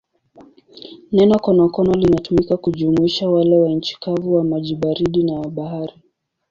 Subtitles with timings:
[1.11, 5.93] Neno konokono linatumika kujumuisha wale wa nchi kavu, wa maji baridi na wa bahari.